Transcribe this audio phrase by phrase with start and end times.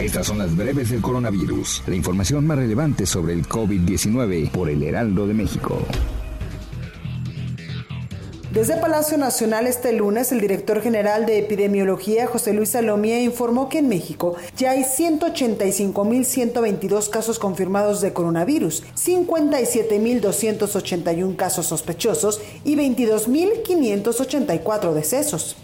[0.00, 1.82] Estas son las breves del coronavirus.
[1.86, 5.78] La información más relevante sobre el COVID-19 por el Heraldo de México.
[8.50, 13.76] Desde Palacio Nacional este lunes, el director general de epidemiología, José Luis Salomía, informó que
[13.78, 25.56] en México ya hay 185.122 casos confirmados de coronavirus, 57.281 casos sospechosos y 22.584 decesos.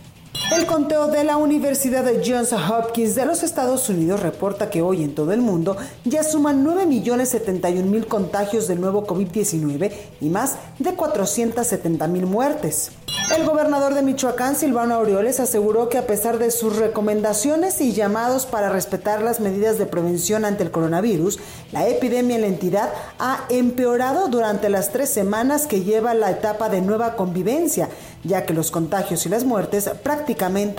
[0.53, 5.03] El conteo de la Universidad de Johns Hopkins de los Estados Unidos reporta que hoy
[5.03, 12.27] en todo el mundo ya suman 9.071.000 contagios del nuevo COVID-19 y más de 470.000
[12.27, 12.93] muertes.
[13.35, 18.47] El gobernador de Michoacán, Silvano Aureoles, aseguró que a pesar de sus recomendaciones y llamados
[18.47, 21.41] para respetar las medidas de prevención ante el coronavirus,
[21.73, 26.69] la epidemia en la entidad ha empeorado durante las tres semanas que lleva la etapa
[26.69, 27.89] de nueva convivencia,
[28.23, 30.36] ya que los contagios y las muertes prácticamente